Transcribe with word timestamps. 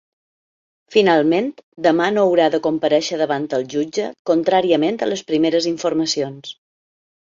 Finalment, 0.95 1.49
demà 1.87 2.07
no 2.15 2.23
haurà 2.29 2.47
de 2.55 2.59
comparèixer 2.67 3.19
davant 3.21 3.45
el 3.59 3.67
jutge, 3.75 4.07
contràriament 4.33 4.99
a 4.99 5.11
les 5.15 5.25
primeres 5.29 5.69
informacions. 5.77 6.57